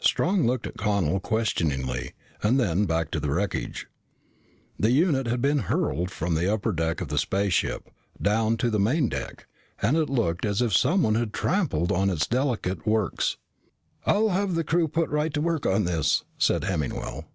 Strong 0.00 0.48
looked 0.48 0.66
at 0.66 0.76
Connel 0.76 1.20
questioningly 1.20 2.10
and 2.42 2.58
then 2.58 2.86
back 2.86 3.08
to 3.12 3.20
the 3.20 3.30
wreckage. 3.30 3.86
The 4.80 4.90
unit 4.90 5.28
had 5.28 5.40
been 5.40 5.60
hurled 5.70 6.10
from 6.10 6.34
the 6.34 6.52
upper 6.52 6.72
deck 6.72 7.00
of 7.00 7.06
the 7.06 7.18
spaceship, 7.18 7.88
down 8.20 8.56
to 8.56 8.68
the 8.70 8.80
main 8.80 9.08
deck, 9.08 9.46
and 9.80 9.96
it 9.96 10.10
looked 10.10 10.44
as 10.44 10.60
if 10.60 10.72
someone 10.76 11.14
had 11.14 11.32
trampled 11.32 11.92
on 11.92 12.10
its 12.10 12.26
delicate 12.26 12.84
works. 12.84 13.36
"I'll 14.04 14.30
have 14.30 14.58
a 14.58 14.64
crew 14.64 14.88
put 14.88 15.08
right 15.08 15.32
to 15.34 15.40
work 15.40 15.64
on 15.66 15.84
this," 15.84 16.24
said 16.36 16.64
Hemmingwell. 16.64 17.26